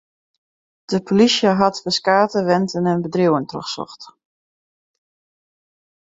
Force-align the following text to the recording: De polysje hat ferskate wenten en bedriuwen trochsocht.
De 0.91 0.99
polysje 1.03 1.47
hat 1.57 1.77
ferskate 1.83 2.39
wenten 2.45 2.85
en 2.91 3.01
bedriuwen 3.01 3.45
trochsocht. 3.45 4.01